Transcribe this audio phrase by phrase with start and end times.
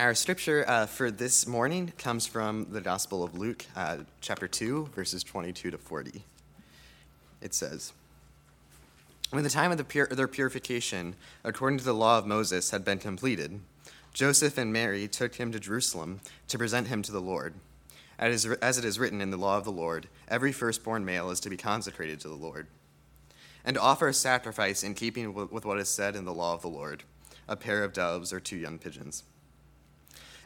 [0.00, 4.88] Our scripture uh, for this morning comes from the Gospel of Luke, uh, chapter 2,
[4.94, 6.24] verses 22 to 40.
[7.42, 7.92] It says,
[9.28, 12.82] When the time of the pur- their purification, according to the law of Moses, had
[12.82, 13.60] been completed,
[14.14, 17.52] Joseph and Mary took him to Jerusalem to present him to the Lord.
[18.18, 21.50] As it is written in the law of the Lord, every firstborn male is to
[21.50, 22.68] be consecrated to the Lord,
[23.66, 26.62] and to offer a sacrifice in keeping with what is said in the law of
[26.62, 27.02] the Lord
[27.46, 29.24] a pair of doves or two young pigeons.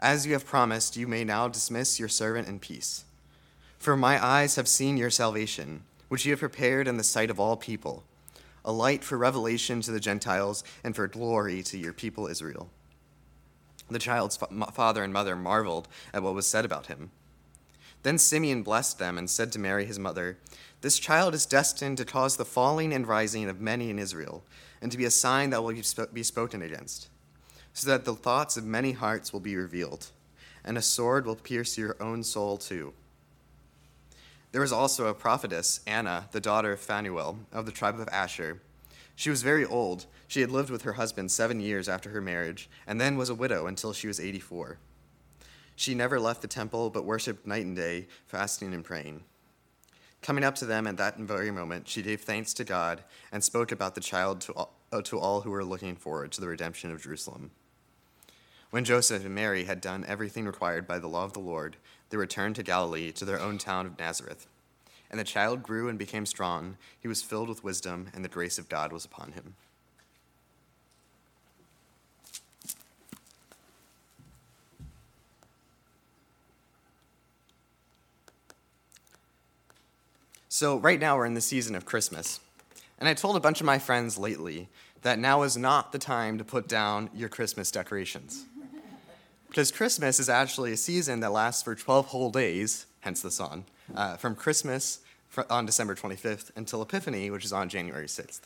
[0.00, 3.04] as you have promised, you may now dismiss your servant in peace.
[3.78, 7.40] For my eyes have seen your salvation, which you have prepared in the sight of
[7.40, 8.04] all people,
[8.64, 12.68] a light for revelation to the Gentiles and for glory to your people Israel.
[13.90, 17.10] The child's father and mother marveled at what was said about him.
[18.02, 20.38] Then Simeon blessed them and said to Mary, his mother,
[20.82, 24.44] This child is destined to cause the falling and rising of many in Israel,
[24.80, 25.74] and to be a sign that will
[26.12, 27.08] be spoken against
[27.78, 30.08] so that the thoughts of many hearts will be revealed,
[30.64, 32.92] and a sword will pierce your own soul too.
[34.50, 38.60] There was also a prophetess, Anna, the daughter of Phanuel, of the tribe of Asher.
[39.14, 40.06] She was very old.
[40.26, 43.34] She had lived with her husband seven years after her marriage, and then was a
[43.34, 44.78] widow until she was 84.
[45.76, 49.22] She never left the temple, but worshipped night and day, fasting and praying.
[50.20, 53.70] Coming up to them at that very moment, she gave thanks to God and spoke
[53.70, 56.90] about the child to all, uh, to all who were looking forward to the redemption
[56.90, 57.52] of Jerusalem.
[58.70, 61.76] When Joseph and Mary had done everything required by the law of the Lord,
[62.10, 64.46] they returned to Galilee to their own town of Nazareth.
[65.10, 66.76] And the child grew and became strong.
[67.00, 69.54] He was filled with wisdom, and the grace of God was upon him.
[80.50, 82.40] So, right now we're in the season of Christmas.
[82.98, 84.68] And I told a bunch of my friends lately
[85.02, 88.44] that now is not the time to put down your Christmas decorations.
[89.48, 93.64] Because Christmas is actually a season that lasts for 12 whole days, hence the song,
[93.94, 95.00] uh, from Christmas
[95.48, 98.40] on December 25th until Epiphany, which is on January 6th,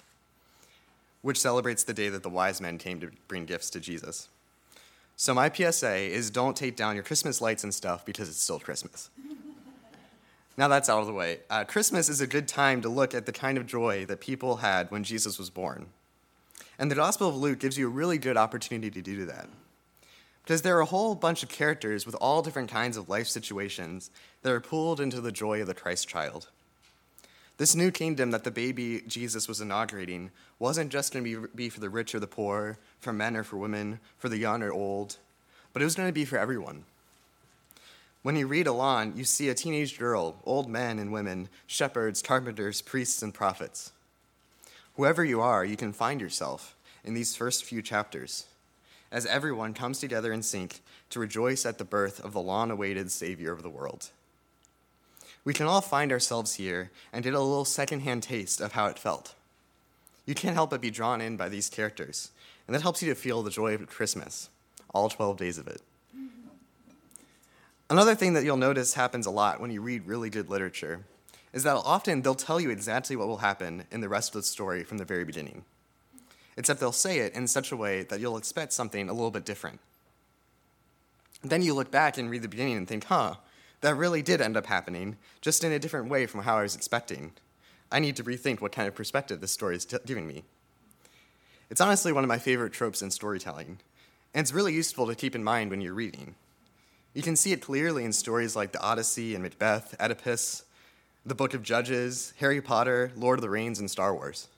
[1.22, 4.28] which celebrates the day that the wise men came to bring gifts to Jesus.
[5.16, 8.58] So, my PSA is don't take down your Christmas lights and stuff because it's still
[8.58, 9.10] Christmas.
[10.56, 11.40] now that's out of the way.
[11.50, 14.56] Uh, Christmas is a good time to look at the kind of joy that people
[14.56, 15.86] had when Jesus was born.
[16.78, 19.48] And the Gospel of Luke gives you a really good opportunity to do that.
[20.42, 24.10] Because there are a whole bunch of characters with all different kinds of life situations
[24.42, 26.48] that are pulled into the joy of the Christ child.
[27.58, 31.80] This new kingdom that the baby Jesus was inaugurating wasn't just going to be for
[31.80, 35.18] the rich or the poor, for men or for women, for the young or old,
[35.72, 36.84] but it was going to be for everyone.
[38.22, 42.80] When you read along, you see a teenage girl, old men and women, shepherds, carpenters,
[42.80, 43.92] priests, and prophets.
[44.96, 48.46] Whoever you are, you can find yourself in these first few chapters
[49.12, 50.80] as everyone comes together in sync
[51.10, 54.08] to rejoice at the birth of the long awaited Savior of the world.
[55.44, 58.98] We can all find ourselves here and get a little secondhand taste of how it
[58.98, 59.34] felt.
[60.24, 62.30] You can't help but be drawn in by these characters,
[62.66, 64.48] and that helps you to feel the joy of Christmas,
[64.94, 65.82] all 12 days of it.
[67.90, 71.04] Another thing that you'll notice happens a lot when you read really good literature
[71.52, 74.46] is that often they'll tell you exactly what will happen in the rest of the
[74.46, 75.64] story from the very beginning
[76.56, 79.44] except they'll say it in such a way that you'll expect something a little bit
[79.44, 79.80] different.
[81.42, 83.34] Then you look back and read the beginning and think, huh,
[83.80, 86.76] that really did end up happening, just in a different way from how I was
[86.76, 87.32] expecting.
[87.90, 90.44] I need to rethink what kind of perspective this story is t- giving me.
[91.68, 93.78] It's honestly one of my favorite tropes in storytelling,
[94.34, 96.36] and it's really useful to keep in mind when you're reading.
[97.12, 100.64] You can see it clearly in stories like The Odyssey and Macbeth, Oedipus,
[101.26, 104.48] the Book of Judges, Harry Potter, Lord of the Rings, and Star Wars.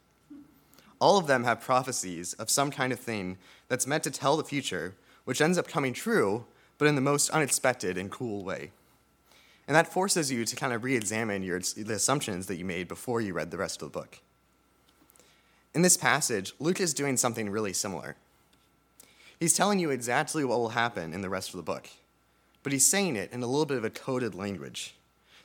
[1.05, 3.37] All of them have prophecies of some kind of thing
[3.69, 4.95] that's meant to tell the future,
[5.27, 6.47] which ends up coming true,
[6.79, 8.71] but in the most unexpected and cool way.
[9.69, 13.21] And that forces you to kind of re examine the assumptions that you made before
[13.21, 14.21] you read the rest of the book.
[15.75, 18.17] In this passage, Luke is doing something really similar.
[19.39, 21.87] He's telling you exactly what will happen in the rest of the book,
[22.63, 24.95] but he's saying it in a little bit of a coded language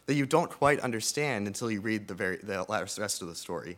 [0.06, 2.66] that you don't quite understand until you read the, very, the
[2.98, 3.78] rest of the story.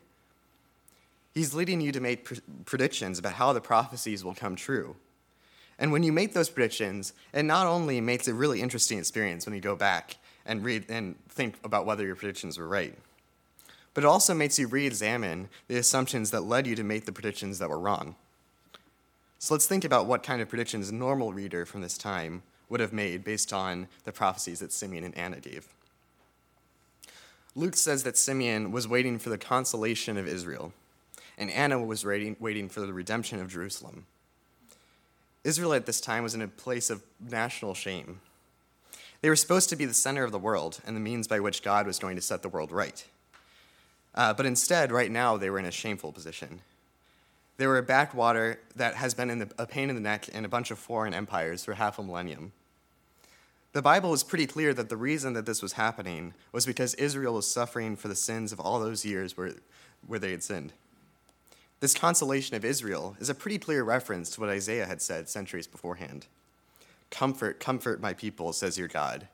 [1.33, 2.27] He's leading you to make
[2.65, 4.95] predictions about how the prophecies will come true.
[5.79, 9.55] And when you make those predictions, it not only makes a really interesting experience when
[9.55, 12.95] you go back and read and think about whether your predictions were right,
[13.93, 17.11] but it also makes you re examine the assumptions that led you to make the
[17.11, 18.15] predictions that were wrong.
[19.39, 22.79] So let's think about what kind of predictions a normal reader from this time would
[22.79, 25.67] have made based on the prophecies that Simeon and Anna gave.
[27.55, 30.73] Luke says that Simeon was waiting for the consolation of Israel,
[31.37, 34.05] and Anna was waiting, for the redemption of Jerusalem.
[35.43, 38.19] Israel at this time was in a place of national shame.
[39.21, 41.63] They were supposed to be the center of the world and the means by which
[41.63, 43.05] God was going to set the world right.
[44.13, 46.61] Uh, but instead, right now, they were in a shameful position.
[47.57, 50.49] They were a backwater that has been the, a pain in the neck in a
[50.49, 52.51] bunch of foreign empires for half a millennium.
[53.73, 57.35] The Bible is pretty clear that the reason that this was happening was because Israel
[57.35, 59.53] was suffering for the sins of all those years where,
[60.05, 60.73] where they had sinned.
[61.81, 65.67] This consolation of Israel is a pretty clear reference to what Isaiah had said centuries
[65.67, 66.27] beforehand.
[67.09, 69.27] Comfort, comfort my people, says your God.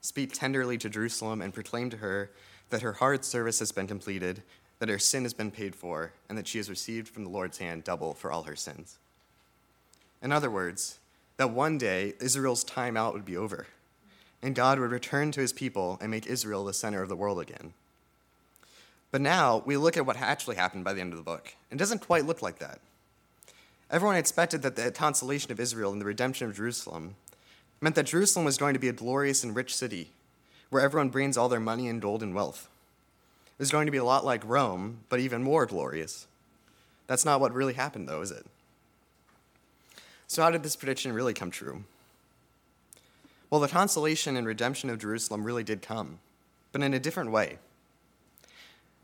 [0.00, 2.30] Speak tenderly to Jerusalem and proclaim to her
[2.70, 4.42] that her hard service has been completed,
[4.78, 7.58] that her sin has been paid for, and that she has received from the Lord's
[7.58, 8.98] hand double for all her sins.
[10.22, 10.98] In other words,
[11.36, 13.66] that one day Israel's time out would be over
[14.42, 17.40] and God would return to his people and make Israel the center of the world
[17.40, 17.74] again.
[19.10, 21.54] But now we look at what actually happened by the end of the book.
[21.70, 22.80] And it doesn't quite look like that.
[23.90, 27.16] Everyone expected that the consolation of Israel and the redemption of Jerusalem
[27.80, 30.10] meant that Jerusalem was going to be a glorious and rich city
[30.68, 32.68] where everyone brings all their money and gold and wealth.
[33.58, 36.26] It was going to be a lot like Rome, but even more glorious.
[37.08, 38.46] That's not what really happened, though, is it?
[40.28, 41.82] So, how did this prediction really come true?
[43.50, 46.20] Well, the consolation and redemption of Jerusalem really did come,
[46.70, 47.58] but in a different way.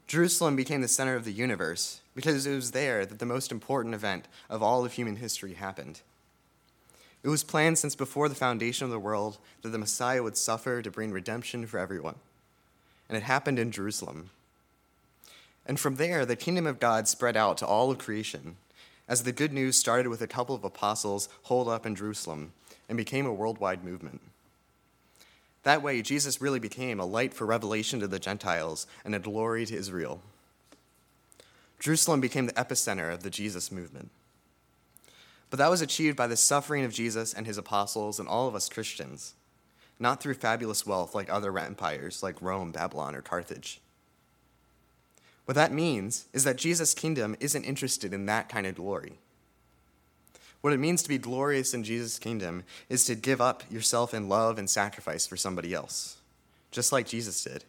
[0.06, 3.94] Jerusalem became the center of the universe because it was there that the most important
[3.94, 6.00] event of all of human history happened.
[7.24, 10.80] It was planned since before the foundation of the world that the Messiah would suffer
[10.80, 12.14] to bring redemption for everyone.
[13.08, 14.30] And it happened in Jerusalem.
[15.66, 18.56] And from there, the kingdom of God spread out to all of creation,
[19.08, 22.52] as the good news started with a couple of apostles holed up in Jerusalem
[22.88, 24.20] and became a worldwide movement.
[25.66, 29.66] That way, Jesus really became a light for revelation to the Gentiles and a glory
[29.66, 30.22] to Israel.
[31.80, 34.10] Jerusalem became the epicenter of the Jesus movement.
[35.50, 38.54] But that was achieved by the suffering of Jesus and his apostles and all of
[38.54, 39.34] us Christians,
[39.98, 43.80] not through fabulous wealth like other empires like Rome, Babylon, or Carthage.
[45.46, 49.18] What that means is that Jesus' kingdom isn't interested in that kind of glory.
[50.66, 54.28] What it means to be glorious in Jesus' kingdom is to give up yourself in
[54.28, 56.16] love and sacrifice for somebody else,
[56.72, 57.62] just like Jesus did.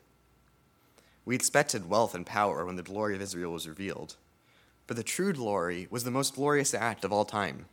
[1.24, 4.16] We expected wealth and power when the glory of Israel was revealed,
[4.88, 7.68] but the true glory was the most glorious act of all time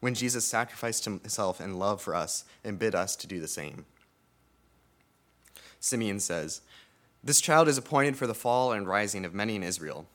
[0.00, 3.84] when Jesus sacrificed himself in love for us and bid us to do the same.
[5.78, 6.62] Simeon says,
[7.22, 10.06] This child is appointed for the fall and rising of many in Israel,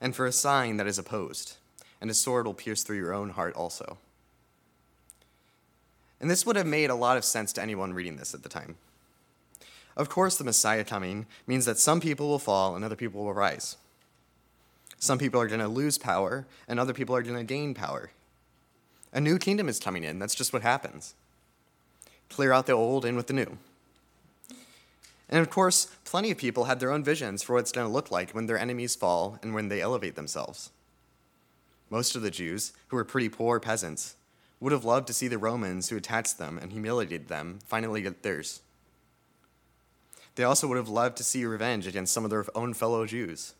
[0.00, 1.58] and for a sign that is opposed
[2.00, 3.98] and a sword will pierce through your own heart also.
[6.20, 8.48] And this would have made a lot of sense to anyone reading this at the
[8.48, 8.76] time.
[9.96, 13.34] Of course, the Messiah coming means that some people will fall and other people will
[13.34, 13.76] rise.
[14.98, 18.10] Some people are going to lose power and other people are going to gain power.
[19.12, 20.18] A new kingdom is coming in.
[20.18, 21.14] That's just what happens.
[22.28, 23.58] Clear out the old, in with the new.
[25.28, 27.92] And of course, plenty of people had their own visions for what it's going to
[27.92, 30.70] look like when their enemies fall and when they elevate themselves.
[31.90, 34.16] Most of the Jews, who were pretty poor peasants,
[34.60, 38.22] would have loved to see the Romans who attacked them and humiliated them finally get
[38.22, 38.62] theirs.
[40.36, 43.54] They also would have loved to see revenge against some of their own fellow Jews.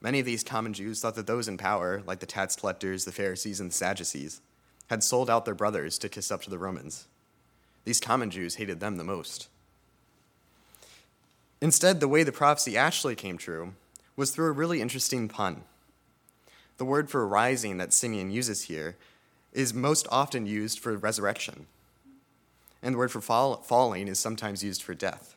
[0.00, 3.12] Many of these common Jews thought that those in power, like the tax collectors, the
[3.12, 4.40] Pharisees, and the Sadducees,
[4.88, 7.06] had sold out their brothers to kiss up to the Romans.
[7.84, 9.48] These common Jews hated them the most.
[11.60, 13.74] Instead, the way the prophecy actually came true
[14.16, 15.62] was through a really interesting pun.
[16.82, 18.96] The word for rising that Simeon uses here
[19.52, 21.66] is most often used for resurrection,
[22.82, 25.36] and the word for fall, falling is sometimes used for death.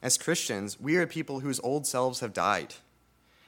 [0.00, 2.74] As Christians, we are people whose old selves have died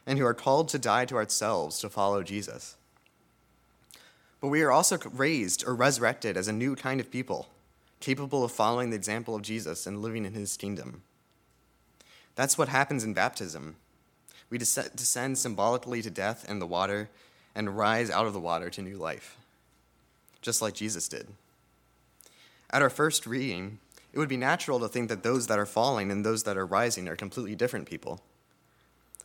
[0.04, 2.74] and who are called to die to ourselves to follow Jesus.
[4.40, 7.46] But we are also raised or resurrected as a new kind of people,
[8.00, 11.02] capable of following the example of Jesus and living in his kingdom.
[12.34, 13.76] That's what happens in baptism
[14.50, 17.08] we descend symbolically to death in the water
[17.54, 19.36] and rise out of the water to new life,
[20.40, 21.28] just like Jesus did.
[22.70, 23.78] At our first reading,
[24.12, 26.66] it would be natural to think that those that are falling and those that are
[26.66, 28.20] rising are completely different people.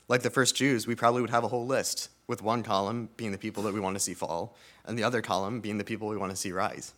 [0.08, 3.32] Like the first Jews, we probably would have a whole list, with one column being
[3.32, 6.08] the people that we want to see fall, and the other column being the people
[6.08, 6.94] we want to see rise.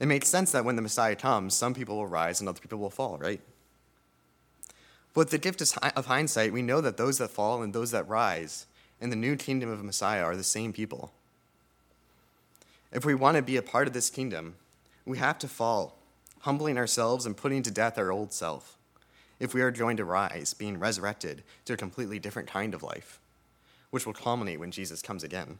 [0.00, 2.78] It makes sense that when the Messiah comes, some people will rise and other people
[2.78, 3.40] will fall, right?
[5.14, 8.66] With the gift of hindsight, we know that those that fall and those that rise
[9.00, 11.12] in the new kingdom of Messiah are the same people.
[12.92, 14.54] If we want to be a part of this kingdom,
[15.04, 15.96] we have to fall,
[16.40, 18.76] humbling ourselves and putting to death our old self,
[19.38, 23.20] if we are going to rise, being resurrected to a completely different kind of life,
[23.90, 25.58] which will culminate when Jesus comes again.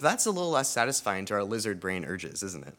[0.00, 2.74] That's a little less satisfying to our lizard brain urges, isn't it?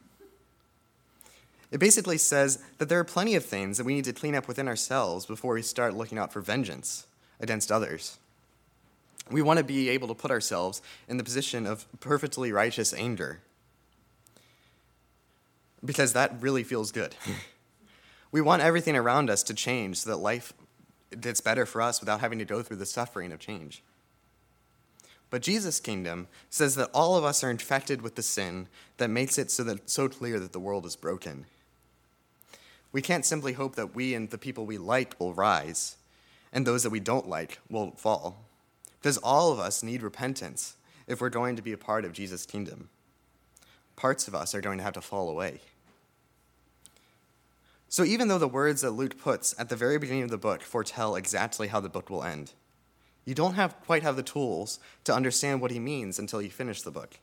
[1.71, 4.47] It basically says that there are plenty of things that we need to clean up
[4.47, 7.05] within ourselves before we start looking out for vengeance
[7.39, 8.17] against others.
[9.29, 13.41] We want to be able to put ourselves in the position of perfectly righteous anger
[15.85, 17.15] because that really feels good.
[18.31, 20.53] we want everything around us to change so that life
[21.19, 23.83] gets better for us without having to go through the suffering of change.
[25.29, 29.37] But Jesus' kingdom says that all of us are infected with the sin that makes
[29.37, 31.45] it so that so clear that the world is broken.
[32.91, 35.97] We can't simply hope that we and the people we like will rise
[36.51, 38.45] and those that we don't like will fall.
[38.99, 40.75] Because all of us need repentance
[41.07, 42.89] if we're going to be a part of Jesus' kingdom.
[43.95, 45.59] Parts of us are going to have to fall away.
[47.91, 50.61] So, even though the words that Luke puts at the very beginning of the book
[50.61, 52.53] foretell exactly how the book will end,
[53.25, 56.81] you don't have, quite have the tools to understand what he means until you finish
[56.83, 57.19] the book.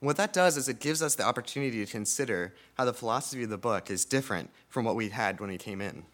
[0.00, 3.42] And what that does is it gives us the opportunity to consider how the philosophy
[3.42, 6.04] of the book is different from what we had when we came in.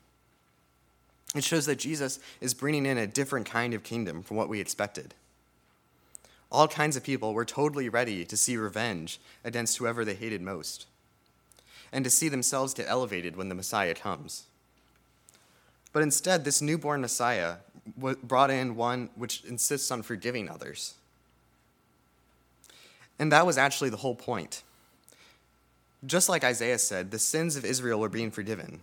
[1.34, 4.60] It shows that Jesus is bringing in a different kind of kingdom from what we
[4.60, 5.14] expected.
[6.50, 10.86] All kinds of people were totally ready to see revenge against whoever they hated most,
[11.92, 14.44] and to see themselves get elevated when the Messiah comes.
[15.92, 17.56] But instead, this newborn Messiah
[17.96, 20.94] brought in one which insists on forgiving others.
[23.18, 24.62] And that was actually the whole point.
[26.04, 28.80] Just like Isaiah said, the sins of Israel were being forgiven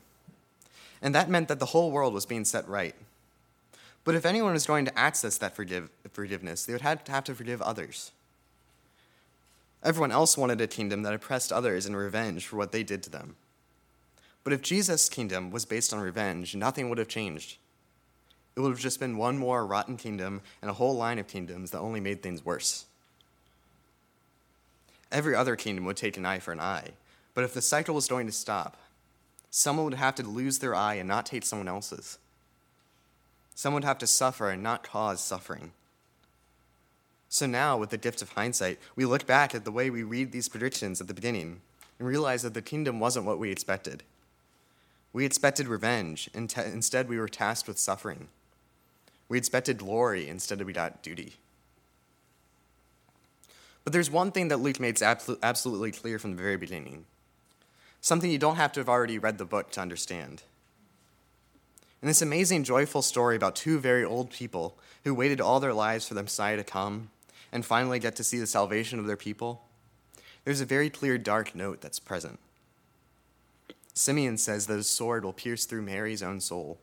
[1.03, 2.95] and that meant that the whole world was being set right.
[4.05, 7.25] But if anyone was going to access that forgive, forgiveness, they would have to, have
[7.25, 8.11] to forgive others.
[9.83, 13.09] Everyone else wanted a kingdom that oppressed others in revenge for what they did to
[13.09, 13.35] them.
[14.45, 17.57] But if Jesus' kingdom was based on revenge, nothing would have changed.
[18.55, 21.71] It would have just been one more rotten kingdom and a whole line of kingdoms
[21.71, 22.85] that only made things worse.
[25.13, 26.89] Every other kingdom would take an eye for an eye,
[27.33, 28.75] but if the cycle was going to stop,
[29.55, 32.17] Someone would have to lose their eye and not take someone else's.
[33.53, 35.73] Someone would have to suffer and not cause suffering.
[37.29, 40.31] So now, with the gift of hindsight, we look back at the way we read
[40.31, 41.61] these predictions at the beginning
[41.99, 44.01] and realize that the kingdom wasn't what we expected.
[45.13, 48.29] We expected revenge, and te- instead, we were tasked with suffering.
[49.29, 51.33] We expected glory, instead, we got duty.
[53.83, 57.05] But there's one thing that Luke makes absolutely clear from the very beginning
[58.01, 60.43] something you don't have to have already read the book to understand.
[62.01, 66.05] In this amazing, joyful story about two very old people who waited all their lives
[66.05, 67.11] for the Messiah to come
[67.49, 69.63] and finally get to see the salvation of their people,
[70.43, 72.39] there's a very clear dark note that's present.
[73.93, 76.77] Simeon says that his sword will pierce through Mary's own soul.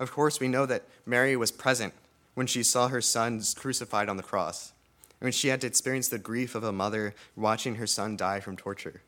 [0.00, 1.94] Of course, we know that Mary was present
[2.34, 4.72] when she saw her son crucified on the cross,
[5.20, 8.56] when she had to experience the grief of a mother watching her son die from
[8.56, 9.02] torture.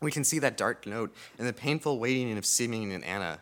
[0.00, 3.40] We can see that dark note in the painful waiting of Simeon and Anna,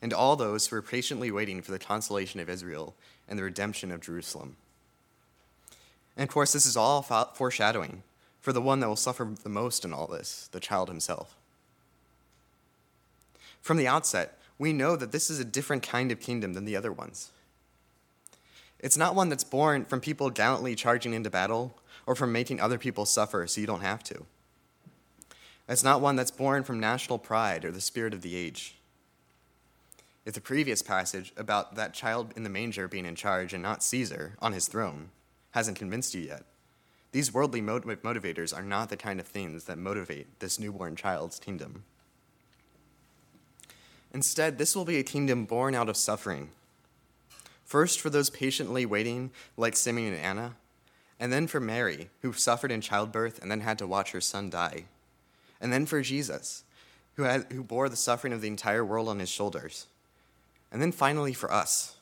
[0.00, 2.94] and all those who were patiently waiting for the consolation of Israel
[3.28, 4.56] and the redemption of Jerusalem.
[6.16, 8.02] And of course, this is all foreshadowing
[8.40, 11.36] for the one that will suffer the most in all this, the child himself.
[13.60, 16.76] From the outset, we know that this is a different kind of kingdom than the
[16.76, 17.30] other ones.
[18.80, 22.78] It's not one that's born from people gallantly charging into battle or from making other
[22.78, 24.24] people suffer so you don't have to.
[25.68, 28.76] It's not one that's born from national pride or the spirit of the age.
[30.24, 33.82] If the previous passage about that child in the manger being in charge and not
[33.82, 35.10] Caesar on his throne
[35.52, 36.44] hasn't convinced you yet,
[37.12, 41.84] these worldly motivators are not the kind of things that motivate this newborn child's kingdom.
[44.12, 46.50] Instead, this will be a kingdom born out of suffering.
[47.68, 50.56] First, for those patiently waiting, like Simeon and Anna,
[51.20, 54.50] and then for Mary, who suffered in childbirth and then had to watch her son
[54.50, 54.86] die
[55.60, 56.64] and then for Jesus,
[57.14, 59.86] who, had, who bore the suffering of the entire world on his shoulders.
[60.70, 61.96] And then finally for us,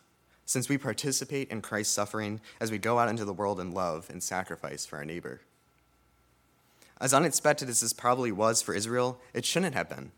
[0.45, 4.09] since we participate in Christ's suffering as we go out into the world in love
[4.11, 5.41] and sacrifice for our neighbor.
[7.01, 10.13] As unexpected as this probably was for Israel, it shouldn't have been.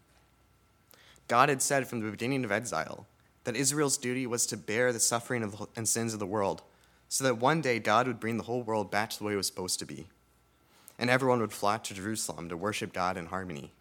[1.29, 3.07] God had said from the beginning of exile
[3.49, 6.61] that Israel's duty was to bear the suffering the, and sins of the world,
[7.09, 9.37] so that one day God would bring the whole world back to the way it
[9.37, 10.07] was supposed to be,
[10.99, 13.73] and everyone would flock to Jerusalem to worship God in harmony.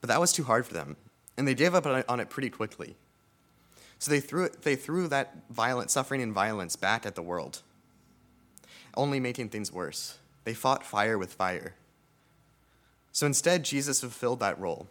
[0.00, 0.96] But that was too hard for them,
[1.36, 2.96] and they gave up on it pretty quickly.
[3.98, 7.60] So they threw, it, they threw that violent suffering and violence back at the world,
[8.96, 10.16] only making things worse.
[10.44, 11.74] They fought fire with fire.
[13.12, 14.86] So instead, Jesus fulfilled that role,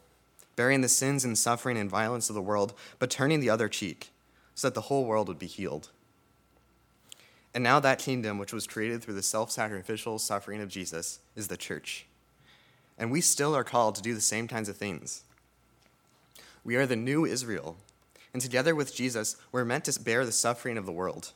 [0.56, 4.12] bearing the sins and suffering and violence of the world, but turning the other cheek,
[4.56, 5.90] so that the whole world would be healed.
[7.54, 11.48] And now that kingdom, which was created through the self sacrificial suffering of Jesus, is
[11.48, 12.06] the church.
[12.98, 15.24] And we still are called to do the same kinds of things.
[16.64, 17.78] We are the new Israel,
[18.32, 21.32] and together with Jesus, we're meant to bear the suffering of the world.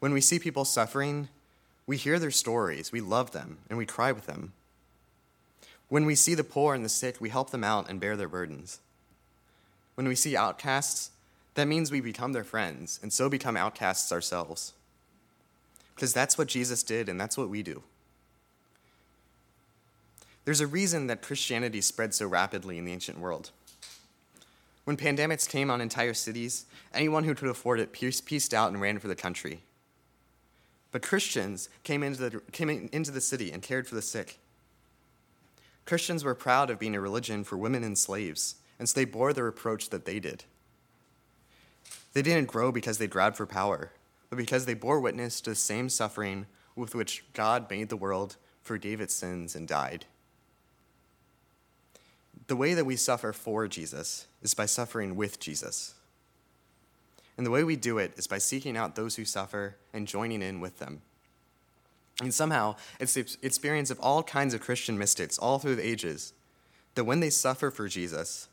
[0.00, 1.28] When we see people suffering,
[1.86, 4.52] we hear their stories, we love them, and we cry with them.
[5.88, 8.28] When we see the poor and the sick, we help them out and bear their
[8.28, 8.80] burdens.
[9.94, 11.10] When we see outcasts,
[11.54, 14.74] that means we become their friends and so become outcasts ourselves.
[15.94, 17.82] Because that's what Jesus did, and that's what we do.
[20.44, 23.50] There's a reason that Christianity spread so rapidly in the ancient world.
[24.84, 26.64] When pandemics came on entire cities,
[26.94, 29.60] anyone who could afford it pieced out and ran for the country.
[30.92, 34.38] But Christians came into the, came into the city and cared for the sick.
[35.88, 39.32] Christians were proud of being a religion for women and slaves, and so they bore
[39.32, 40.44] the reproach that they did.
[42.12, 43.92] They didn't grow because they grabbed for power,
[44.28, 46.44] but because they bore witness to the same suffering
[46.76, 50.04] with which God made the world, forgave its sins, and died.
[52.48, 55.94] The way that we suffer for Jesus is by suffering with Jesus.
[57.38, 60.42] And the way we do it is by seeking out those who suffer and joining
[60.42, 61.00] in with them.
[62.20, 66.32] And somehow, it's the experience of all kinds of Christian mystics all through the ages
[66.94, 68.48] that when they suffer for Jesus,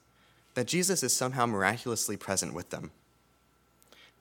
[0.54, 2.92] that Jesus is somehow miraculously present with them.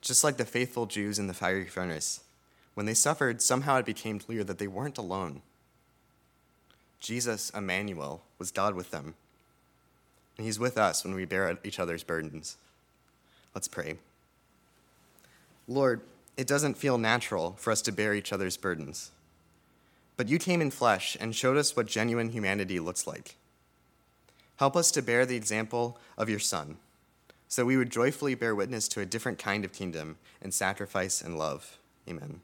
[0.01, 2.25] Just like the faithful Jews in the fiery furnace,
[2.75, 5.43] when they suffered, somehow it became clear that they weren't alone.
[7.01, 9.15] Jesus, Emmanuel, was God with them
[10.37, 12.57] and He's with us when we bear each other's burdens.
[13.55, 13.97] Let's pray.
[15.69, 16.01] Lord,
[16.37, 19.13] it doesn't feel natural for us to bear each other's burdens,
[20.17, 23.37] but you came in flesh and showed us what genuine humanity looks like.
[24.57, 26.77] Help us to bear the example of your Son,
[27.49, 31.39] so we would joyfully bear witness to a different kind of kingdom and sacrifice and
[31.39, 31.79] love.
[32.09, 32.41] Amen.